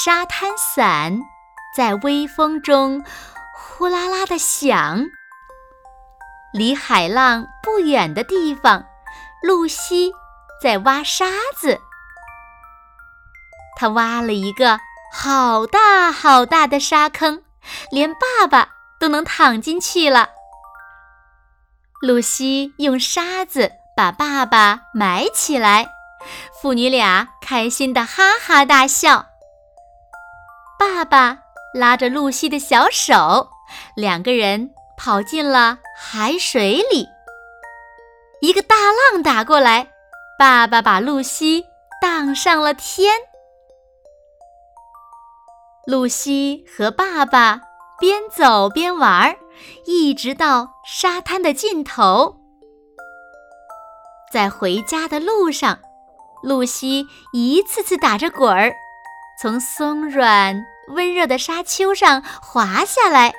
[0.00, 1.22] 沙滩伞
[1.74, 3.04] 在微风中
[3.52, 5.04] 呼啦啦的响。
[6.52, 8.84] 离海浪不远的地方，
[9.42, 10.12] 露西
[10.62, 11.80] 在挖沙子。
[13.76, 14.78] 她挖了一个
[15.12, 17.42] 好大好大的沙坑，
[17.90, 18.68] 连爸爸
[19.00, 20.28] 都能躺进去了。
[22.02, 25.88] 露西用沙子把爸爸埋起来，
[26.62, 29.26] 父女俩开心的哈哈大笑。
[30.78, 31.36] 爸爸
[31.74, 33.48] 拉着露西的小手，
[33.96, 37.06] 两个人跑进了海水里。
[38.40, 39.88] 一个大浪打过来，
[40.38, 41.64] 爸爸把露西
[42.00, 43.12] 荡上了天。
[45.84, 47.60] 露西和爸爸
[47.98, 49.36] 边走边玩，
[49.84, 52.36] 一直到沙滩的尽头。
[54.30, 55.80] 在回家的路上，
[56.44, 58.72] 露西一次次打着滚儿。
[59.40, 63.32] 从松软温热的沙丘上滑下来，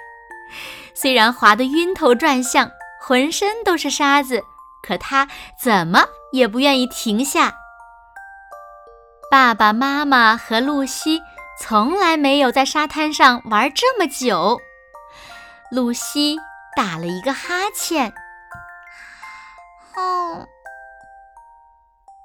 [0.93, 4.41] 虽然滑得晕头转向，浑身都是沙子，
[4.81, 5.27] 可他
[5.61, 7.53] 怎么也不愿意停下。
[9.29, 11.21] 爸爸妈妈和露西
[11.59, 14.61] 从来没有在沙滩上玩这么久。
[15.69, 16.37] 露西
[16.77, 18.13] 打了一个哈欠，
[19.95, 20.47] 哦，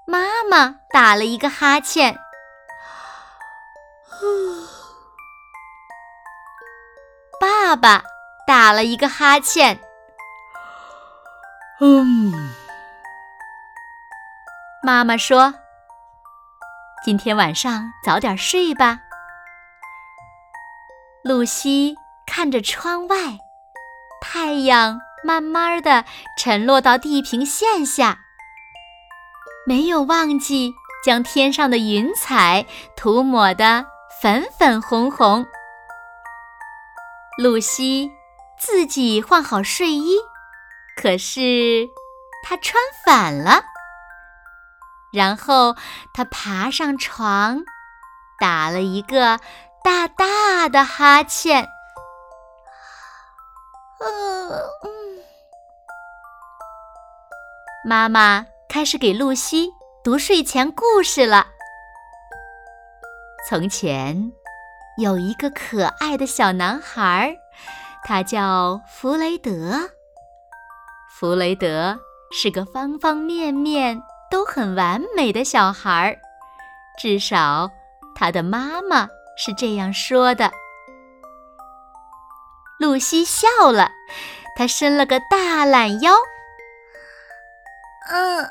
[0.06, 2.16] 妈妈打了一个哈欠。
[7.40, 8.02] 爸爸
[8.46, 9.80] 打了一个哈欠。
[11.80, 12.32] 嗯，
[14.82, 15.54] 妈妈说
[17.04, 19.00] ：“今天晚上早点睡吧。”
[21.24, 23.16] 露西看着窗外，
[24.20, 26.04] 太阳慢慢的
[26.38, 28.18] 沉落到地平线下，
[29.66, 30.72] 没有忘记
[31.04, 32.64] 将天上的云彩
[32.96, 33.93] 涂抹的。
[34.24, 35.44] 粉粉红红，
[37.36, 38.10] 露西
[38.58, 40.16] 自己换好睡衣，
[40.96, 41.86] 可是
[42.42, 43.62] 她穿反了。
[45.12, 45.76] 然后
[46.14, 47.64] 她爬上床，
[48.40, 49.38] 打了一个
[49.84, 51.68] 大大的哈欠。
[57.86, 59.70] 妈妈开始给露西
[60.02, 61.48] 读睡前故事了。
[63.46, 64.32] 从前，
[64.96, 67.36] 有一个可爱的小男孩，
[68.02, 69.90] 他叫弗雷德。
[71.10, 71.98] 弗雷德
[72.32, 76.18] 是个方方面面都很完美的小孩，
[76.98, 77.70] 至少
[78.14, 79.06] 他的妈妈
[79.36, 80.50] 是这样说的。
[82.78, 83.90] 露西笑了，
[84.56, 86.14] 她伸了个大懒腰。
[88.10, 88.48] 嗯。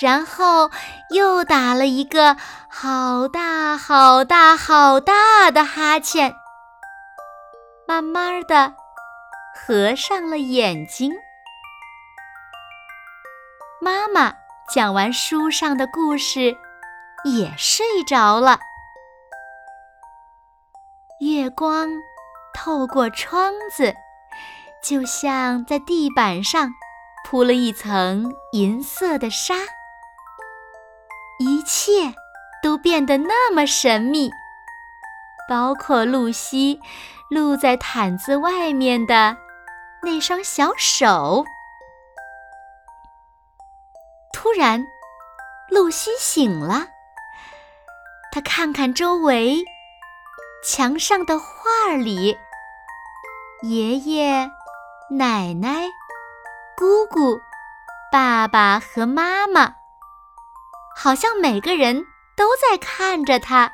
[0.00, 0.70] 然后
[1.10, 2.36] 又打了一个
[2.68, 6.34] 好大好大好大的哈欠，
[7.88, 8.74] 慢慢的
[9.54, 11.12] 合上了眼睛。
[13.80, 14.34] 妈妈
[14.68, 16.56] 讲完书上的故事，
[17.24, 18.58] 也睡着了。
[21.20, 21.88] 月光
[22.52, 23.94] 透过窗子，
[24.82, 26.70] 就像在地板上
[27.24, 29.54] 铺了一层银色的纱。
[31.66, 32.14] 一切
[32.62, 34.30] 都变得那么神秘，
[35.48, 36.80] 包括露西
[37.28, 39.36] 露在毯子外面的
[40.00, 41.44] 那双小手。
[44.32, 44.86] 突然，
[45.68, 46.86] 露西醒了，
[48.30, 49.64] 她看看周围，
[50.64, 52.38] 墙上的画里，
[53.62, 54.48] 爷爷、
[55.10, 55.88] 奶奶、
[56.76, 57.40] 姑姑、
[58.12, 59.74] 爸爸和妈妈。
[60.98, 63.70] 好像每个人都在看着他，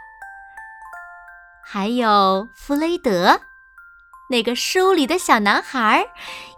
[1.65, 3.41] 还有弗雷德，
[4.29, 6.09] 那个书里的小男孩，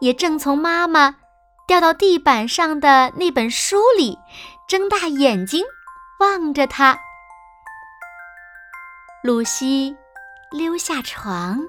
[0.01, 1.17] 也正从妈妈
[1.67, 4.19] 掉到地板上的那本书里，
[4.67, 5.63] 睁大眼睛
[6.19, 6.99] 望着他。
[9.23, 9.95] 露西
[10.51, 11.61] 溜下床，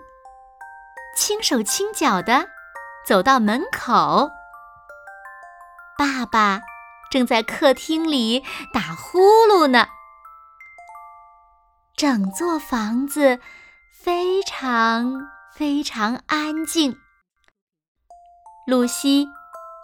[1.18, 2.48] 轻手轻脚的
[3.06, 4.32] 走到门口，
[5.98, 6.62] 爸爸。
[7.16, 9.88] 正在客厅里打呼噜呢。
[11.96, 13.40] 整座房子
[14.04, 15.22] 非常
[15.56, 16.94] 非常安静。
[18.68, 19.30] 露西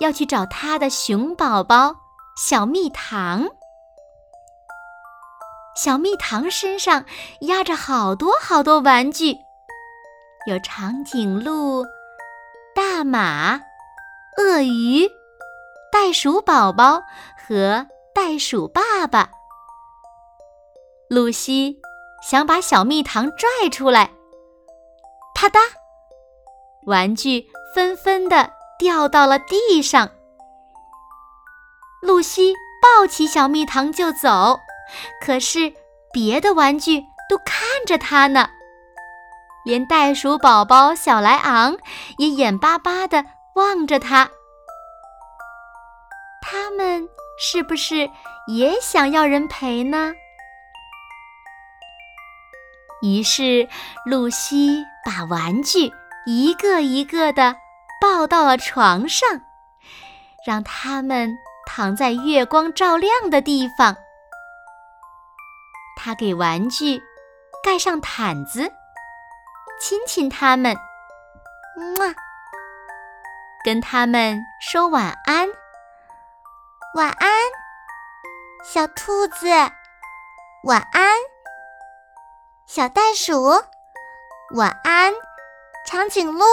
[0.02, 1.96] 要去找她的熊宝宝
[2.36, 3.48] 小蜜糖。
[5.78, 7.06] 小蜜糖身上
[7.44, 9.38] 压着好多好多玩具，
[10.48, 11.86] 有长颈鹿、
[12.76, 13.62] 大马、
[14.38, 15.08] 鳄鱼、
[15.92, 17.04] 袋鼠宝宝
[17.38, 19.30] 和袋鼠爸爸。
[21.10, 21.78] 露西。
[22.22, 24.12] 想把小蜜糖拽出来，
[25.34, 25.58] 啪嗒，
[26.86, 30.08] 玩具纷纷的掉到了地上。
[32.04, 34.60] 露西抱起小蜜糖就走，
[35.20, 35.74] 可是
[36.14, 38.48] 别的玩具都看着它呢，
[39.66, 41.76] 连袋鼠宝宝小莱昂
[42.20, 44.26] 也眼巴巴的望着它。
[44.26, 44.32] 他
[46.82, 47.08] 们
[47.38, 48.10] 是不是
[48.48, 50.14] 也想要人陪呢？
[53.04, 53.68] 于是，
[54.06, 55.92] 露西把玩具
[56.26, 57.56] 一个一个的
[58.00, 59.30] 抱到了床上，
[60.46, 61.32] 让他们
[61.68, 63.96] 躺在月光照亮的地方。
[65.96, 67.02] 她给玩具
[67.64, 68.72] 盖上毯子，
[69.80, 70.76] 亲亲它们，
[71.98, 72.14] 么，
[73.64, 75.48] 跟他们说晚安。
[76.94, 77.30] 晚安，
[78.66, 79.48] 小兔子，
[80.64, 81.18] 晚安。
[82.66, 83.46] 小袋鼠，
[84.56, 85.14] 晚安；
[85.88, 86.44] 长颈鹿，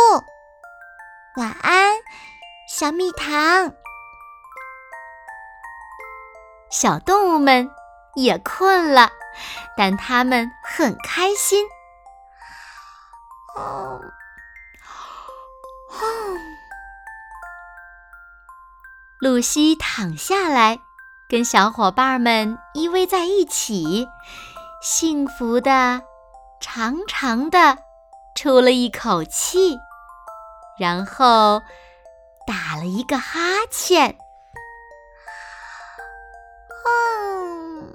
[1.37, 1.96] 晚安；
[2.69, 3.73] 小蜜糖，
[6.70, 7.69] 小动物们
[8.14, 9.11] 也困了，
[9.76, 11.67] 但它们很开心。
[13.56, 14.00] 哦，
[19.20, 20.79] 露西躺下来，
[21.29, 24.09] 跟小伙伴们依偎在一起，
[24.81, 26.03] 幸福的。
[26.61, 27.79] 长长的
[28.35, 29.79] 出了一口气，
[30.76, 31.62] 然后
[32.44, 33.38] 打了一个哈
[33.70, 34.19] 欠。
[36.85, 37.94] 嗯，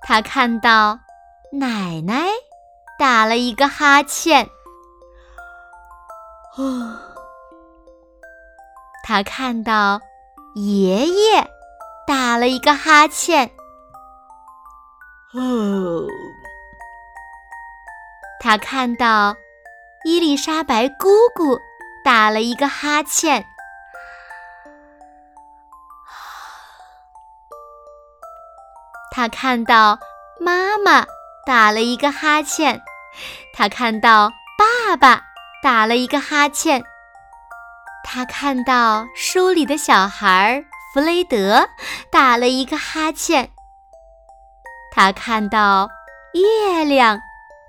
[0.00, 1.00] 他看到
[1.50, 2.28] 奶奶
[3.00, 4.48] 打了一个哈欠。
[6.56, 7.00] 哦，
[9.08, 10.00] 他看到
[10.56, 11.48] 爷爷
[12.08, 13.48] 打了一个哈欠。
[15.32, 16.08] 哦，
[18.40, 19.36] 他看到
[20.04, 21.06] 伊丽莎白姑
[21.36, 21.56] 姑
[22.04, 23.46] 打了一个哈欠。
[29.14, 30.00] 他看到
[30.40, 31.06] 妈妈
[31.46, 32.82] 打了一个哈欠。
[33.54, 35.22] 他看到爸爸
[35.62, 36.84] 打了一个哈欠。
[38.08, 40.64] 他看到书里的小孩
[40.94, 41.68] 弗雷德
[42.08, 43.50] 打了一个哈欠。
[44.94, 45.88] 他看到
[46.32, 47.20] 月亮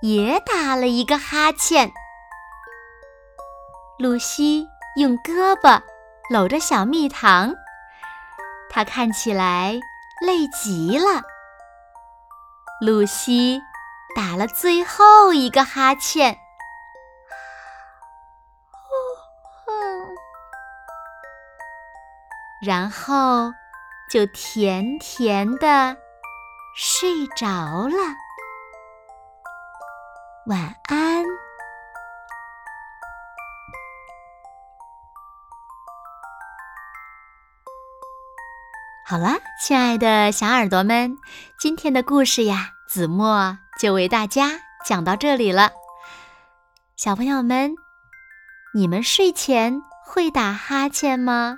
[0.01, 1.91] 也打了一个哈欠。
[3.97, 5.81] 露西用胳膊
[6.29, 7.51] 搂着小蜜糖，
[8.69, 9.73] 她看起来
[10.21, 11.23] 累极了。
[12.79, 13.59] 露西
[14.15, 16.37] 打了最后一个哈欠，
[22.61, 23.51] 然后
[24.09, 25.97] 就甜甜的。
[26.79, 27.47] 睡着
[27.87, 27.97] 了，
[30.45, 31.25] 晚安。
[39.07, 41.17] 好了，亲爱的小耳朵们，
[41.57, 44.51] 今天的故事呀，子墨就为大家
[44.85, 45.71] 讲到这里了。
[46.95, 47.73] 小朋友们，
[48.75, 51.57] 你们睡前会打哈欠吗？